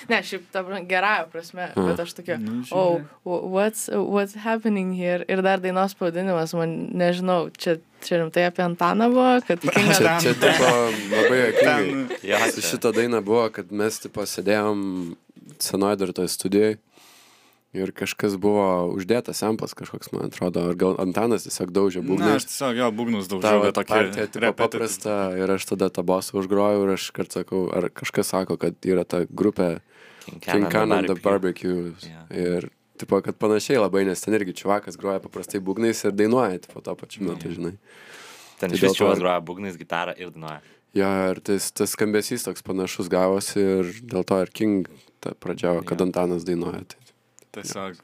[0.09, 3.05] ne šiaip ta gerąją prasme, bet aš tokia, Nu, oh, žiūrėk.
[3.23, 5.23] wh- what's, what's happening here?
[5.29, 10.17] Ir dar dainos pavadinimas, man nežinau, čia, čia rimtai apie Antaną buvo, kad King Čia,
[10.23, 10.71] čia tipo
[11.13, 12.19] labai jokingai.
[12.27, 15.15] Ja, Su šito daina buvo, kad mes tipo sėdėjom
[15.61, 16.77] senoje dar toje studijoje
[17.73, 22.33] ir kažkas buvo uždėtas samplas kažkoks, man atrodo, ar gal Antanas tiesiog daužė na, būgną.
[22.35, 26.83] aš tiesiog jo būgnus va, bet tokia tipo paprasta ir aš tada tą bosą užgrojau
[26.87, 29.79] ir aš kart sakau, ar kažkas sako, kad yra ta grupė
[30.43, 31.93] King Can and the Barbecue.
[32.03, 32.25] Jo.
[32.29, 32.67] Ir
[33.01, 36.93] tipo, kad panašiai labai, nes ten irgi čivakas groja paprastai būgnais ir dainuoja, tipo, to
[36.99, 37.55] pačiu metu, Jo.
[37.57, 37.73] žinai.
[38.61, 40.59] Ten Tai iš čiūvas groja būgnais, gitarą ir dainuoja.
[40.93, 44.85] Jo, ir tas, tas skambesys toks panašus gavosi ir dėl to ir King
[45.41, 46.05] pradžia, kad Jo.
[46.11, 46.83] Antanas dainuoja.
[46.85, 46.99] Tai
[47.51, 47.99] Tiesiog,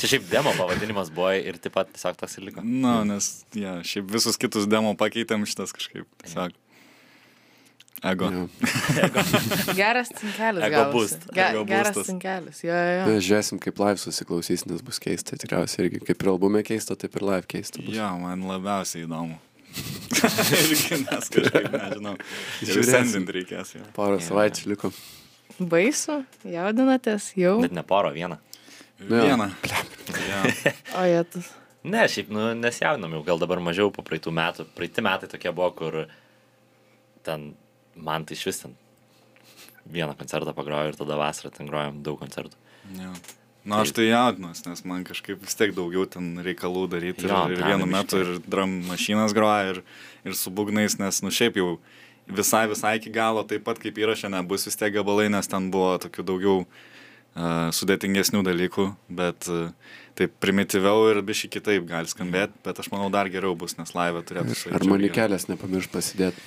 [0.00, 2.60] Čia šiaip demo pavadinimas buvo ir taip pat tiesiog tas ir liko.
[2.64, 6.56] na, nes, ja, šiaip visus kitus demo pakeitėm šitas kažkaip, tiesiog.
[8.02, 8.30] Ego.
[8.32, 8.42] jo.
[9.78, 10.64] Geras cinkelis.
[10.64, 11.26] Ego boost.
[11.36, 12.62] Ge, Ego geras cinkelis.
[12.64, 13.06] Jo, jo, jo.
[13.12, 15.36] Mes žiūrėsim, kaip live susiklausys, nes bus keista.
[15.36, 17.82] Tikriausiai irgi kaip ir albume keista, taip ir live keista.
[17.84, 17.92] Bus.
[17.98, 19.36] Jo, man labiausiai įdomu.
[20.64, 22.16] Irgi nes kažkaip, nežinau.
[22.64, 23.28] Žiūrėsim.
[23.36, 23.84] reikės jau.
[23.94, 24.24] Porą Jo.
[24.30, 24.90] savaičių liko.
[25.60, 27.58] Baisu, jaudinatės jau.
[27.62, 28.40] Net ne poro vieną.
[29.00, 29.48] Vieną.
[30.28, 30.42] Ja.
[31.00, 31.48] O jėtus.
[31.86, 34.66] Ne, šiaip, nu, nesjaudinam jau, gal dabar mažiau po praeitų metų.
[34.76, 35.96] Praeiti metai tokie buvo, kur
[37.24, 37.52] ten,
[37.96, 38.74] man tai iš vis ten
[39.90, 42.58] vieną koncertą pagroju ir tada vasarą ten grojom daug koncertų.
[42.98, 43.14] Ja.
[43.64, 47.26] Na, aš tai jaudinuos, nes man kažkaip vis tiek daugiau ten reikalų daryti.
[47.26, 49.82] Ir, Jo, ir ten vienu metu ir drum mašinas groja, ir,
[50.24, 51.74] ir su būgnais, nes, nu, šiaip jau
[52.28, 55.92] visai, visai iki galo, taip pat kaip įrašė, nebus vis tiek gabalai, nes ten buvo
[56.00, 56.62] tokių daugiau
[57.36, 58.86] sudėtingesnių dalykų,
[59.20, 59.48] bet
[60.18, 64.24] taip primityviau ir biškai kitaip gali skambėti, bet aš manau dar geriau bus, nes laivė
[64.26, 66.42] turėtų su Ar manikelės nepamirš pasidėti?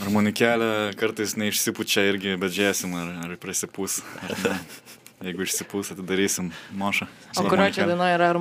[0.00, 4.00] Harmonikėlė kartais neišsipučia irgi, bet žiūrėsim, ar, ar prisipūs.
[4.26, 4.58] Ar.
[5.24, 7.06] Jeigu išsipūs, atidarysim mošą.
[7.38, 8.32] O kurio čia diena yra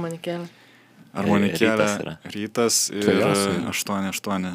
[1.13, 1.73] armonikėlė?
[1.77, 2.13] Rytas yra.
[2.33, 3.73] Rytas ir Tai jos, jo.
[3.73, 4.47] 8, 8,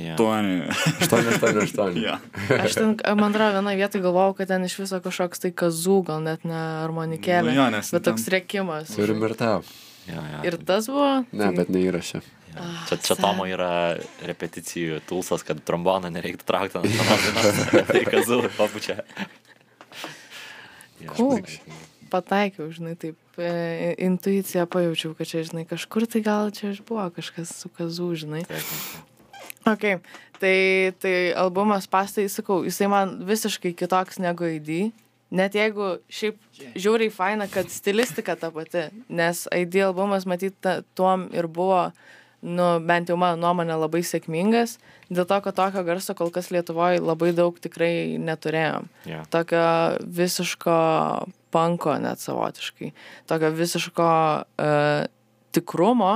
[0.00, 0.14] Jo.
[0.16, 0.62] 8.
[1.04, 1.98] 8, 8, 8.
[2.02, 2.16] Ja.
[2.62, 6.24] Aš ten, man atrodo, vienoje vietoje galvojau, kad ten iš viso kažkoks tai kazų, gal
[6.24, 7.52] net ne armonikėlė.
[7.52, 8.94] Nu jo, nes bet ten- toks rėkimas.
[8.96, 9.52] Turim ir tą.
[10.08, 10.40] Jo, jo.
[10.48, 11.10] Ir tas buvo?
[11.36, 12.22] Ne, bet neįrašė.
[12.48, 12.64] Jo.
[12.88, 13.20] Čia, čia sad.
[13.20, 17.88] Tomo yra repeticijų tulsas, kad tromboną nereiktų traukti ant vienos dainos.
[17.92, 19.02] tai kazų papučia.
[21.04, 21.42] Jo, Cool.
[22.08, 27.04] Pataikiau, žinai, taip, e, intuiciją pajaučiau, kad čia, žinai, kažkur tai gal čia ir buvo
[27.14, 28.42] kažkas su kazų, žinai.
[29.68, 29.84] Ok,
[30.40, 30.56] tai,
[31.02, 34.90] tai albumas pastai, sakau, jisai man visiškai kitoks negu ID.
[35.28, 36.38] Net jeigu šiaip
[36.72, 41.90] žiauriai faina, kad stilistika ta pati, nes ID albumas matyt ta, tuom ir buvo,
[42.42, 44.76] nu, bent jau mano nuomonė, labai sėkmingas,
[45.10, 48.88] dėl to, kad tokio garso kol kas Lietuvoje labai daug tikrai neturėjom.
[49.10, 49.22] Jo.
[49.32, 49.64] Tokio
[50.20, 50.78] visiško
[51.54, 52.92] panko net savotiškai,
[53.30, 55.06] tokio visiško uh,
[55.56, 56.12] tikrumo,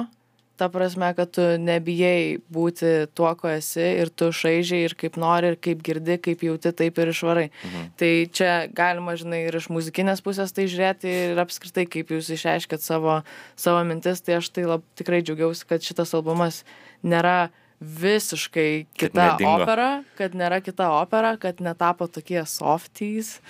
[0.62, 5.50] ta prasme, kad tu nebijai būti tuo, ko esi ir tu šaižiai ir kaip nori,
[5.52, 7.48] ir kaip girdi, kaip jauti, taip ir išvarai.
[7.50, 7.88] Mhm.
[7.98, 12.84] Tai čia galima, žinai, ir iš muzikinės pusės tai žiūrėti ir apskritai, kaip jūs išreiškėt
[12.84, 13.18] savo,
[13.58, 16.62] savo mintis, tai aš tai lab, tikrai džiaugiausi, kad šitas albumas
[17.02, 17.50] nėra
[17.82, 23.40] visiškai kita opera, kad nėra kita opera, kad netapo tokie softies,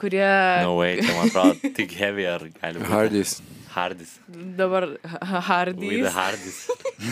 [0.00, 0.26] kurie
[0.66, 2.90] No way, čia man atrodo tik heavy ar gali būti.
[2.90, 3.38] Hardys.
[3.76, 4.12] Hardys.
[4.56, 6.12] dabar ha- With the hardys.
[6.16, 6.58] hardys.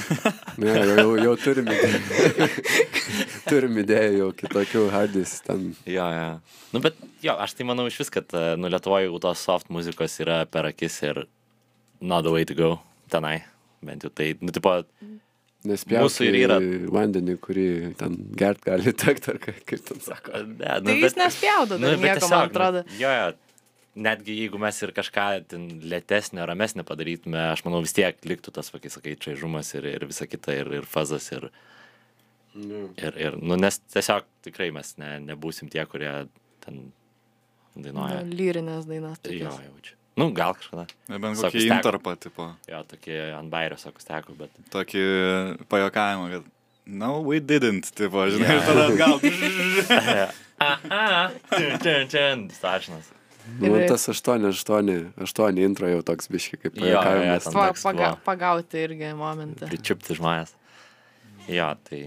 [0.62, 1.98] Ne, jau, jau, turim idėjų.
[3.50, 5.32] turim idėjų jau kitokių hardys.
[5.44, 6.28] Ten Jo, jo.
[6.74, 9.68] Nu, bet jo, aš tai manau iš vis, kad, e, nu, Lietuvoje jau tos soft
[9.74, 11.24] muzikos yra per akis ir
[12.00, 12.70] not the way to go
[13.12, 13.42] tenai.
[13.84, 14.72] Bent jau tai, nu, tipo,
[15.68, 16.60] nespjaus Mūsų ir yra-
[16.94, 17.66] vandenį, kurį
[18.00, 20.44] ten gert gali tekti, ar kaip, ten sako.
[20.54, 22.84] ne, nu, Tai jis nespjaudo dar nieko, man atrodo.
[22.88, 23.32] Nu, jo, jo.
[23.94, 28.72] Netgi jeigu mes ir kažką ten lėtesnio, ramesnio padarytume, aš manau vis tiek liktų tas,
[28.74, 31.46] va, kai sakai, čaižumas ir, ir visa kita, ir, ir fazas, ir,
[32.58, 36.10] ir, ir, nu, nes tiesiog tikrai mes ne, nebūsim tie, kurie
[36.64, 36.88] ten
[37.76, 38.24] dainuoja.
[38.26, 39.20] Nu, Lyrinės dainas.
[39.22, 39.60] Jo, tokias.
[39.68, 39.96] jaučiu.
[40.18, 40.84] Nu, gal kažkada.
[41.10, 41.74] Nebent kokį steko.
[41.78, 44.50] intarpą, tipo, Jo, tokie ant bairio, sako, steko, bet.
[44.74, 45.02] tokį
[45.70, 46.50] pajokavimą, kad
[46.86, 48.58] no, we didn't, tipo, žinai, Jo.
[48.58, 49.18] ir tada atgal.
[50.64, 53.10] Aha, čia, čia, čia, stačinas.
[53.60, 57.44] Nu, Ir- tas 8, 8, 8 intro jau toks biški kaip Jo, jo, jo, pajuokavimas.
[57.44, 59.68] ten Pa, toks paga, pagauti irgi momentą.
[59.68, 60.54] Pričiupti žmonės.
[61.52, 62.00] Jo, tai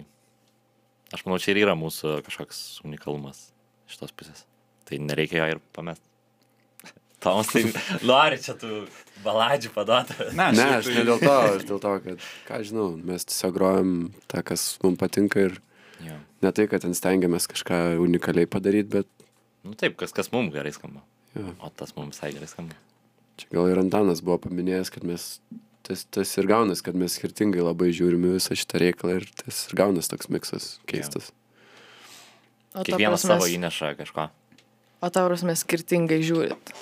[1.13, 3.51] aš manau, čia ir yra mūsų kažkoks unikalumas
[3.87, 4.45] iš tos pusės.
[4.89, 6.01] Tai nereikia jo ir pamest.
[7.23, 7.63] Tomas, tai
[8.05, 8.87] nori čia tų
[9.23, 10.17] baladžių paduoti.
[10.37, 13.25] Ne, Ne, šiaip aš tai- ne dėl to, aš dėl to, kad, ką žinau, mes
[13.29, 13.93] tiesiog grojam
[14.27, 15.59] tą, kas mums patinka ir
[16.05, 16.17] Jo.
[16.45, 19.07] ne tai, kad ten stengiamės kažką unikaliai padaryti, bet
[19.67, 21.01] Nu taip, kas, kas mums gerai skamba.
[21.37, 22.75] Jo, O tas mums visai gerai skamba.
[23.37, 25.39] čia gal ir Antanas buvo paminėjęs, kad mes,
[25.83, 29.75] tas, tas ir gaunas, kad mes skirtingai labai žiūrime visą šitą reikalą ir tas ir
[29.77, 31.31] gaunas toks miksas keistas.
[32.73, 34.29] O ta Kiekvienas prasme- savo įneša kažko.
[35.01, 36.73] O tau prasme skirtingai žiūrit.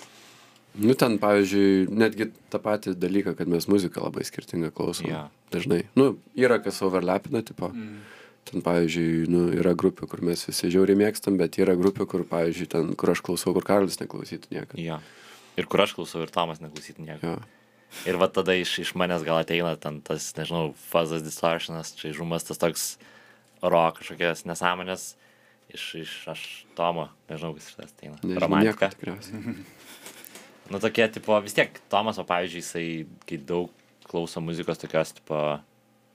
[0.75, 5.07] Nu, ten, pavyzdžiui, netgi tą patį dalyką, kad mes muziką labai skirtingą klausom.
[5.07, 5.21] Jo.
[5.51, 5.85] Dažnai.
[5.95, 7.69] Nu, yra kas overlapina, tipo.
[7.71, 8.01] Mm.
[8.45, 12.67] Ten, pavyzdžiui, nu, yra grupė, kur mes visi žiauriai mėgstam, bet yra grupė, kur, pavyzdžiui,
[12.69, 14.81] ten, kur aš klausau, kur Karlis neklausytų niekada.
[14.81, 14.99] Jo.
[15.57, 17.31] Ir kur aš klausau, ir Tomas neklausytų nieko.
[17.31, 17.37] Jo.
[18.05, 22.45] Ir va tada iš, iš manęs gal ateina ten tas, nežinau, fazas distortionas, čia žumas,
[22.45, 22.87] tas toks
[23.63, 25.13] rock kažkokias nesąmonės.
[25.73, 26.41] Iš, iš aš
[26.77, 28.19] Tomo, nežinau, kas iš tas ateina.
[28.21, 28.91] Nežinau, Romantika.
[28.93, 29.55] tikriausiai.
[30.65, 32.85] Nu tokie, tipo, vis tiek Tomas, o pavyzdžiui, jisai,
[33.29, 33.69] kai daug
[34.09, 35.37] klauso muzikos tokios, tipo,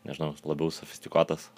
[0.08, 1.48] nežinau, labiau sofistikuotas.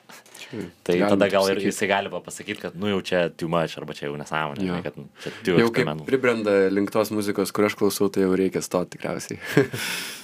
[0.40, 1.68] Čia Tai galima tada gal ir sakyt.
[1.70, 4.96] jisai gali pasakyti, kad, nu jau čia too much, arba čia jau nesąmonė, žinai, kad
[4.98, 6.09] nu, čia too Jau kaip experimental.
[6.09, 9.38] pribrenda link tos muzikos, kur aš klausau, tai jau reikia stoti tikriausiai.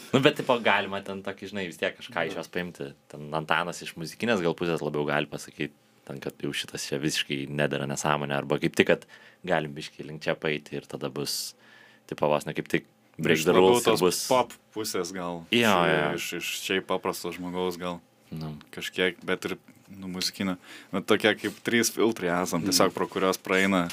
[0.08, 2.86] Nu, bet, tipo, galima ten tokį, žinai, vis tiek kažką iš jos paimti.
[3.12, 5.74] Ten Antanas iš muzikinės gal pusės labiau gali pasakyti,
[6.08, 9.04] ten, kad jau šitas čia visiškai nedara nesąmonė, arba kaip tik, kad
[9.44, 11.52] galim biškai link čia paeiti ir tada bus,
[12.08, 12.88] tipo, vos ne kaip tik
[13.20, 14.22] break the rules ir tos bus.
[14.32, 15.42] pop pusės gal.
[15.52, 16.08] Jo, iš, jo.
[16.16, 18.00] iš, iš šiaip paprasto žmogaus gal
[18.34, 19.56] Nu, kažkiek, bet ir,
[19.88, 20.56] nu, muzikinė.
[20.92, 23.86] Bet tokie kaip trys filtrai esam, tiesiog pro kurios praeina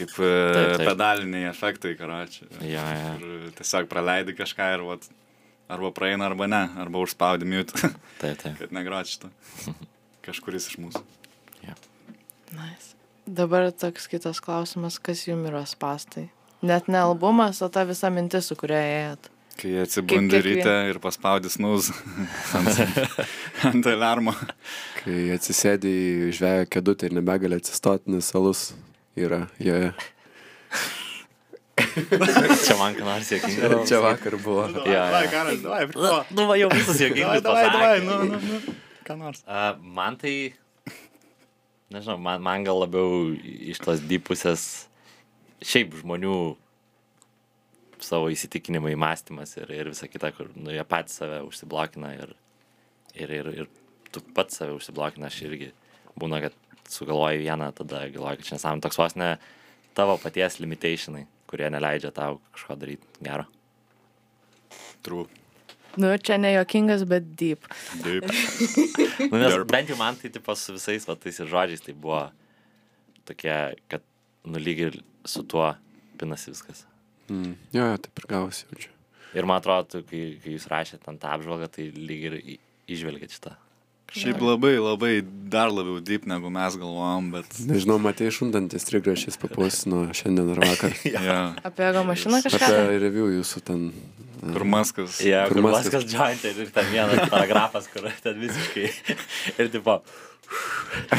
[0.00, 0.86] kaip e, Taip, taip.
[0.88, 2.48] pedaliniai efektai, karačiai.
[2.72, 3.10] jo, jo.
[3.20, 5.04] Ir tiesiog praleidi kažką ir vat,
[5.68, 7.76] arba praeina, arba ne, arba užspaudi mute,
[8.22, 8.56] Taip, taip.
[8.62, 9.28] kad negrot šitą.
[10.26, 11.04] Kažkuris iš mūsų.
[12.50, 12.96] Nice.
[13.30, 16.24] Dabar toks kitas klausimas, kas jums yra spastai?
[16.66, 19.28] Net ne albumas, o ta visa mintis, su kuria ėjot.
[19.60, 21.90] Kai atsibundi ryte ir paspaudi snus
[22.56, 22.78] ant,
[23.68, 24.32] ant alarmo.
[25.02, 28.70] Kai atsisėdi į žvėjo kėdutę ir nebegali atsistoti, nes alus
[29.20, 29.92] yra joje.
[32.64, 33.82] Čia man ką nors jokinga.
[33.88, 34.64] Čia vakar buvo.
[35.34, 35.84] Karas, davai,
[36.30, 38.74] Nu, va, jau visus jokingus davai, davai, nu, nu, nu,
[39.06, 39.44] ką nors.
[39.44, 40.34] A, man tai,
[41.92, 44.66] nežinau, man, man gal labiau iš tos dypusės
[45.60, 46.36] šiaip žmonių
[48.04, 52.34] savo įsitikinimai, mąstymas ir, ir visa kita, kur nu, jie patys save užsiblokina ir,
[53.14, 53.70] ir, ir, ir
[54.12, 55.70] tu pats save užsiblokina, aš irgi
[56.20, 56.56] būna, kad
[56.90, 59.34] sugalvoji vieną, tada galvoji, kad čia nesąmonė toks vos ne
[59.98, 63.46] tavo paties limitationai, kurie neleidžia tau kažko daryti gero.
[65.04, 65.26] True.
[65.98, 67.66] Nu, čia ne jokingas, bet deep.
[68.04, 68.30] Taip.
[69.30, 69.68] Nu, nes Derp.
[69.68, 72.22] bent jau man tai tipo su visais va, tais ir žodžiais tai buvo
[73.28, 73.52] tokie,
[73.90, 74.02] kad
[74.48, 74.96] nu lyg ir
[75.28, 75.68] su tuo
[76.18, 76.86] pinasi viskas.
[77.30, 77.54] Mm.
[77.76, 78.90] Jo, jo, taip ir gavosi jaučiu.
[79.38, 82.58] Ir man atrodo, tu, kai, kai jūs rašėte ant apžvalgą, tai lyg ir į-
[82.90, 83.52] išvelgėt šitą.
[84.10, 87.58] Šiaip labai, labai dar labiau deep negu mes galvojom, bet...
[87.68, 90.96] Nežinau, matei šundantis trigrašys papusino šiandien ar vakar.
[91.28, 91.36] Ja.
[91.66, 92.70] Apie ego mašiną kažką?
[92.70, 93.90] Apie review jūsų ten.
[94.40, 95.18] Kur maskas.
[95.20, 98.86] Ja, Kur Maskas- Maskas Joint ir ten vienas paragrafas, kur ten visiškai.
[99.60, 99.98] ir tipo,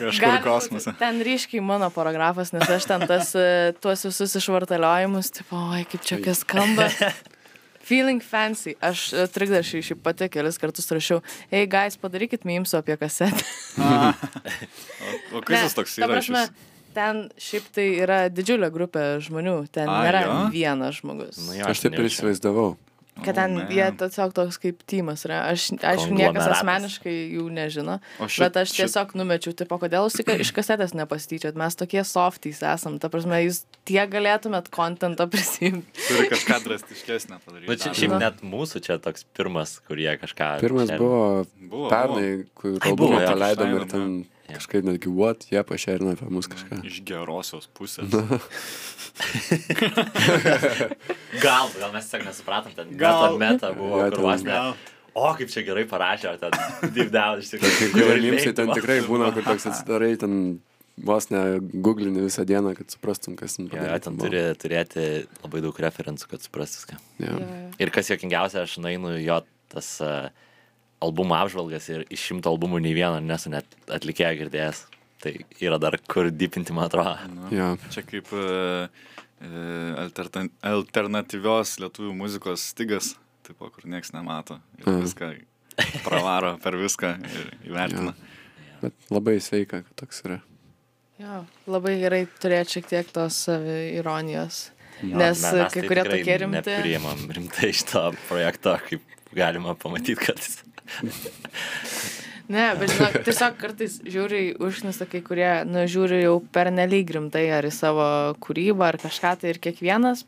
[0.00, 0.94] Kažkur kosmose.
[0.98, 6.06] Ten ryškiai mano paragrafas, nes aš ten tas, e, tuos visus išvartaliojimus, tipo, oi, kaip
[6.06, 6.88] čia kas skamba.
[7.82, 8.76] Feeling fancy.
[8.82, 13.46] Aš e, trikdašį šį pati kelis kartus rašiau, ei, guys, padarykit mimsų apie kasetę.
[15.32, 16.20] O kas jis toks ta yra?
[16.22, 16.52] šis?
[16.92, 20.38] ten šiaip tai yra didžiulė grupė žmonių, ten A, nėra jo?
[20.52, 21.40] vienas žmogus.
[21.46, 21.68] nu jo.
[21.68, 22.74] Aš taip ir įsivaizdavau.
[23.12, 23.66] Kad Oh, ten man.
[23.68, 25.42] jie tiesiog toks kaip tymas yra.
[25.52, 30.16] Aš, aišku, niekas asmeniškai jų nežino, O šit- bet aš tiesiog numečiau, tipo, kodėl jūs
[30.16, 35.84] tik iš kasetės nepastyčiat, mes tokie softys esam, ta prasme, jūs tie galėtumėt kontentą prisimti.
[36.08, 37.68] Turi kažką drastiškesnę padaryti.
[37.84, 37.94] Dar.
[38.00, 38.18] šiaip Na.
[38.30, 40.60] net mūsų čia toks pirmas, kurie kažką.
[40.64, 44.58] Pirmas čia- buvo Buvo, pernai, kur albumą buvo, paleidom ir ten jo.
[44.60, 46.82] kažkaip netgi what, jie pašerino apie mus kažką.
[46.88, 48.08] Iš gerosios pusės.
[51.42, 53.22] Gal, gal mes tiesiog nesupratom, ten Gal.
[53.26, 54.58] gal meta buvo, Jo, kur ten- vos ne.
[55.14, 56.52] O, kaip čia gerai parašė, o ten
[57.12, 57.88] down iš Kai tikrųjų.
[57.92, 58.76] kurie žiauriai mimsai ten buvo.
[58.78, 60.38] tikrai būna, kur toks atsidarai, ten
[60.96, 64.28] vos ne googlini visą dieną, kad suprastum, kas ten padaryta ten buvo.
[64.30, 65.04] turi turėti
[65.44, 66.96] labai daug referencų, kad suprast viską.
[67.20, 67.36] Jo.
[67.80, 69.38] Ir kas jokingiausia, aš nueinu į jo
[69.72, 70.30] tas uh,
[71.02, 74.84] albumo apžvalgas ir iš šimto albumų nei vieno nesu net atlikėją girdėjęs.
[75.22, 77.14] Tai yra dar kur dipinti, man atrodo.
[77.54, 77.72] Jo.
[77.94, 78.46] Čia kaip e,
[79.42, 79.50] e,
[80.02, 83.12] altertan- alternatyvios lietuvių muzikos stygas,
[83.46, 84.58] tipo, kur nieks nemato.
[84.80, 85.02] Ir Mhm.
[85.04, 85.30] viską
[86.04, 88.14] pravaro per viską ir įvertina.
[88.82, 90.40] Bet labai sveika, kad toks yra.
[91.22, 94.70] Jo, labai gerai turėti šiek tiek tos ironijos.
[95.02, 96.58] Jo, Nes mes kai tai kurie tokie rimti.
[96.66, 99.00] Nepriimam rimtai šito projekto, kaip
[99.36, 100.40] galima pamatyti, kad
[102.52, 107.46] Ne, bet žinok, tiesiog kartais žiūri užknisa kai kurie, nu, žiūri jau per nelyg rimtai
[107.54, 108.04] ar į savo
[108.42, 110.26] kūrybą ar kažką tai ir kiekvienas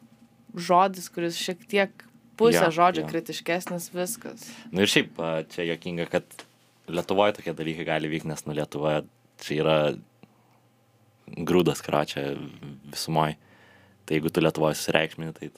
[0.54, 2.04] žodis, kuris šiek tiek
[2.38, 3.10] pusę Jo, žodžio jo.
[3.10, 4.46] kritiškesnis, viskas.
[4.70, 5.20] Na nu ir šiaip
[5.54, 6.44] čia jokinga, kad
[6.84, 9.04] Lietuvoje tokie dalykai gali vykti, nes nu Lietuvoje
[9.42, 9.76] čia yra
[11.48, 12.34] grūdas karočią
[12.92, 13.38] visumoje.
[14.04, 15.50] Tai jeigu tu Lietuvoje susireikšmini, tai...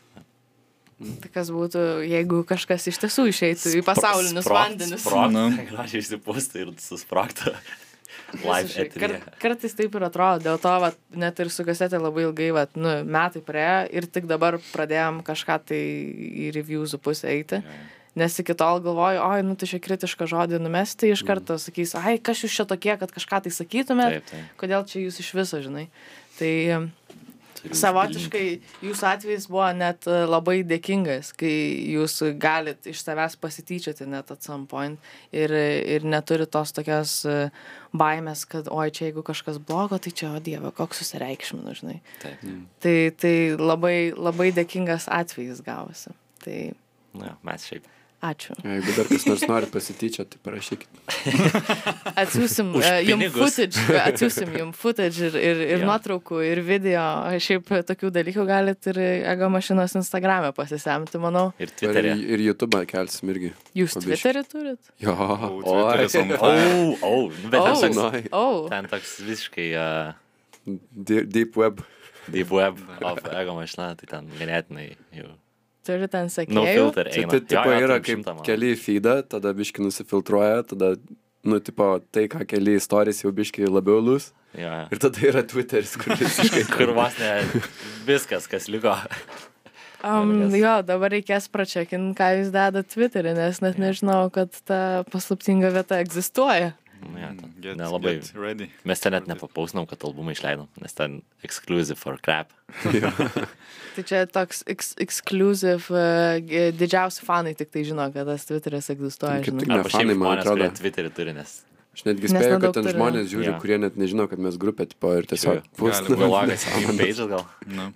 [0.97, 4.95] Tai kas būtų, jeigu kažkas iš tiesų išeitų į pasaulinius vandenis.
[4.97, 5.03] Nu.
[5.03, 7.53] Sprogtų, gražiai išsipūstų ir susprogtų.
[8.41, 8.87] Live Visiškai.
[8.97, 9.35] Kar, eteryje.
[9.43, 12.95] kartais taip ir atrodo, dėl to vat, net ir su kasetė labai ilgai, vat, nu,
[13.07, 15.83] metai praėjo ir tik dabar pradėjom kažką tai
[16.47, 17.61] į reviewsų pusę eiti.
[18.17, 22.17] Nes iki tol galvoju, oi, nu tai čia kritišką žodį numesti, iš karto sakys, ai,
[22.17, 24.55] kas jūs čia tokie, kad kažką tai sakytumėt, Taip, taip.
[24.65, 25.85] kodėl čia jūs iš viso, žinai.
[26.41, 26.53] Tai
[27.64, 28.45] savotiškai
[28.85, 31.53] jūsų atvejis buvo net e, labai dėkingas, kai
[31.95, 35.01] jūs galit iš savęs pasityčioti net at some point
[35.33, 37.37] ir, ir neturi tos tokios e,
[37.97, 42.01] baimės, kad oi, čia jeigu kažkas blogo, tai čia, o dieve, koks susireikšminu, žinai.
[42.23, 42.42] Taip.
[42.85, 46.12] Tai, tai labai, labai dėkingas atvejis gavosi.
[46.45, 46.59] Tai
[47.16, 47.87] Na, mes šiaip.
[48.27, 48.55] Ačiū.
[48.65, 51.01] Jeigu dar kas nors nori pasityčioti, tai parašykit.
[52.23, 53.39] Atsiūsim uh, jum pinigus.
[53.39, 55.89] footage, atsiūsim jum footage ir, ir, ir Jo.
[55.91, 57.05] nuotraukų, ir video.
[57.43, 59.01] Šiaip tokių dalykų galit ir
[59.35, 61.51] Ego mašinos Instagram'e pasisemti, manau.
[61.61, 62.15] Ir Ir, Twitter'e.
[62.37, 63.53] ir YouTube kelsim irgi.
[63.77, 64.17] Jūs Po biškį.
[64.17, 64.93] Twitter'į turit?
[65.05, 65.61] Jo, O.
[65.62, 66.51] O,
[67.07, 67.15] o,
[67.51, 67.67] bet O.
[67.81, 68.29] ten toks.
[68.33, 70.15] Oh, ten toks visiškai uh,
[70.67, 71.83] Deep deep web.
[72.33, 75.29] deep web of ego mašina, tai ten ganėtinai jau.
[75.87, 76.75] Turit ten No sekėjų.
[76.75, 77.31] filter eina.
[77.35, 78.44] tai tipo Jo, jo, yra kaip šimtą, man.
[78.49, 80.92] keli feedą, tada biški nusifiltruoja, tada,
[81.46, 84.33] nu, tipo, tai, ką keli istorijas jau biški labiau lus.
[84.57, 84.87] Jo, jo.
[84.94, 87.35] Ir tada yra Twitteris, kur visiškai Kur vos ne
[88.09, 88.94] viskas, kas liko.
[90.07, 95.70] Um, jo, dabar reikės pračekinti, ką jūs dedat Twitter'į, nes net nežinau, kad ta paslaptinga
[95.75, 96.75] vieta egzistuoja.
[97.12, 98.14] Nu, jo, ten Get, Nelabai.
[98.21, 98.69] get ready.
[98.85, 102.51] Mes ten net nepapausnam, kad albumą išleidom, nes ten exclusive for crap.
[103.97, 106.37] Tai čia toks ex exclusive, uh,
[106.77, 109.40] didžiausi fanai tik tai žino, kad tas Twitter'is egzistuoja.
[109.47, 109.71] Kaip tik.
[109.73, 110.69] Ne, fanai, man atrodo.
[110.81, 111.62] Twitterį turi, nes
[111.97, 112.92] Aš netgi spėjau, kad ten turi.
[112.92, 113.53] žmonės žiūri, Jo.
[113.62, 117.47] kurie net nežino, kad mes grupė, tipo, ir tiesiog kad pages gal.
[117.79, 117.87] Nu.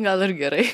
[0.00, 0.64] Gal ir gerai.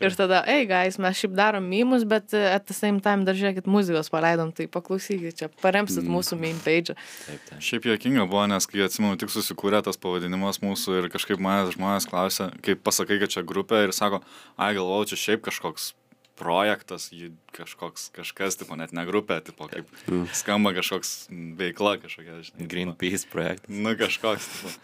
[0.00, 3.36] Ir tada, ei, guys, mes šiaip darom mymus, bet uh, at the same time dar
[3.36, 6.14] žiūrėkit muzikos paleidom, tai paklausykit, čia paremsit Mm.
[6.16, 6.94] mūsų main page.
[7.26, 7.60] Taip, taip.
[7.64, 12.08] Šiaip juokinga buvo, nes kai atsimenu, tik susikūrė tas pavadinimas mūsų ir kažkaip manęs žmonės
[12.10, 14.22] klausia, kaip pasakai, kad čia grupė ir sako,
[14.56, 15.92] ai galvau, čia šiaip kažkoks
[16.36, 17.08] projektas,
[17.56, 19.88] kažkoks, kažkas, tipo, net ne grupė, tipo, kaip
[20.36, 22.66] skamba kažkoks veikla kažkokia, žinai.
[22.68, 23.72] Greenpeace projektas.
[23.72, 24.74] Nu, kažkoks, tipo.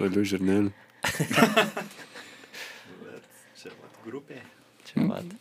[0.00, 0.72] Žalių žirnelių.
[4.02, 4.40] Grupė.
[4.88, 5.32] Čia vat.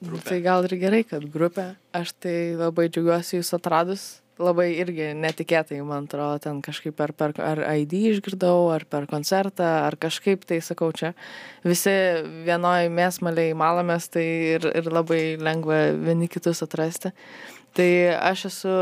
[0.00, 1.74] Nu, Tai gal ir gerai, kad grupė.
[1.92, 4.04] Aš tai labai džiaugiuosi jūs atradus.
[4.40, 9.68] Labai irgi netikėtai, man atrodo, ten kažkaip per, per ar ID išgirdau, ar per koncertą,
[9.84, 11.12] ar kažkaip tai sakau čia.
[11.66, 11.92] Visi
[12.48, 14.26] vienoj mėsmaliai malamės, tai
[14.56, 17.12] ir, ir labai lengva vieni kitus atrasti.
[17.76, 17.86] Tai
[18.18, 18.72] aš esu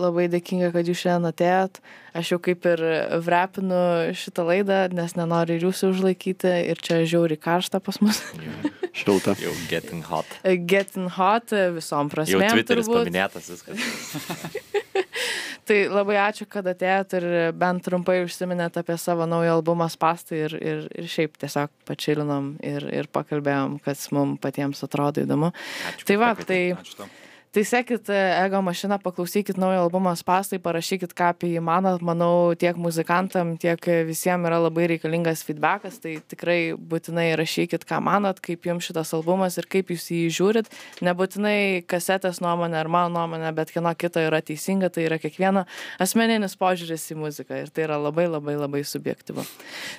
[0.00, 1.82] labai dėkinga, kad jūs šiandien atėjot.
[2.16, 2.80] Aš jau kaip ir
[3.26, 3.80] vrepinu
[4.16, 6.54] šitą laidą, nes nenoriu ir jūsų užlaikyti.
[6.72, 8.22] Ir čia žiauri karšta pas mus.
[8.98, 9.36] Šilta.
[9.42, 10.32] Jau getting hot.
[10.64, 12.56] Getting hot visom Jau prasmėm.
[12.56, 13.04] Twitteris turbūt.
[13.04, 14.74] paminėtas viskas.
[15.68, 17.24] Tai labai ačiū, kad atėjot ir
[17.60, 22.86] bent trumpai užsiminėt apie savo naują albumą Spastai ir, ir, ir šiaip tiesiog pačilinom ir,
[22.88, 25.52] ir pakalbėjom, kas mums patiems atrodo įdomu.
[25.90, 27.08] Ačiū, Tai va, tai, Ačiū.
[27.54, 32.02] Tai sekit e, Ego mašiną, paklausykit naujo albumo Spastai, parašykit, ką apie jį manot.
[32.04, 38.42] Manau, tiek muzikantam, tiek visiems yra labai reikalingas feedbackas, tai tikrai būtinai rašykit, ką manot,
[38.44, 40.70] kaip jums šitas albumas ir kaip jūs jį žiūrit.
[41.04, 45.64] Nebūtinai kasetės nuomonė ar mano nuomonė, bet kieno kito yra teisinga, tai yra kiekvieno
[46.02, 49.44] asmeninis požiūris į muziką ir tai yra labai labai labai subjektivu.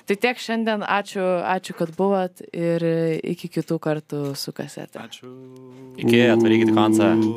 [0.08, 2.84] Tai tiek šiandien, ačiū, ačiū kad buvot ir
[3.32, 5.00] iki kitų kartų su kasete.
[5.00, 5.30] Ačiū.
[6.00, 6.76] Iki, atvarykit į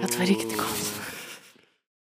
[0.03, 1.22] Det var riktig godt.